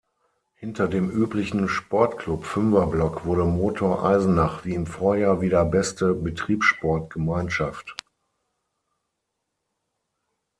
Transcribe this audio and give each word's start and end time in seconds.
Hinter 0.55 0.87
dem 0.87 1.11
üblichen 1.11 1.67
Sportclub-Fünferblock 1.69 3.23
wurde 3.25 3.45
Motor 3.45 4.03
Eisenach 4.03 4.65
wie 4.65 4.73
im 4.73 4.87
Vorjahr 4.87 5.41
wieder 5.41 5.63
beste 5.63 6.15
Betriebssportgemeinschaft. 6.15 7.95